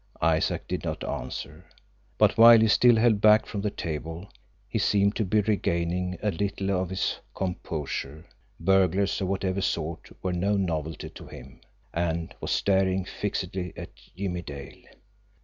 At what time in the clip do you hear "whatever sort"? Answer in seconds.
9.27-10.09